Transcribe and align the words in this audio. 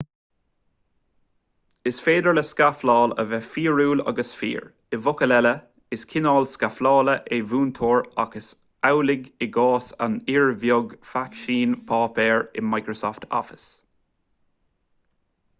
is 1.89 1.97
féidir 2.05 2.35
le 2.37 2.43
scafláil 2.51 3.13
a 3.23 3.25
bheith 3.33 3.49
fíorúil 3.57 4.01
agus 4.13 4.31
fíor 4.39 4.65
i 4.97 5.01
bhfocail 5.09 5.35
eile 5.35 5.51
is 5.99 6.07
cineál 6.15 6.49
scaflála 6.53 7.15
é 7.39 7.39
múinteoir 7.53 8.03
ach 8.25 8.35
is 8.41 8.49
amhlaidh 8.91 9.29
i 9.47 9.51
gcás 9.61 9.93
an 10.09 10.17
fhir 10.33 10.51
bhig 10.67 10.97
fáiscín 11.13 11.79
páipéir 11.93 12.45
in 12.63 12.71
microsoft 12.75 13.33
office 13.45 13.71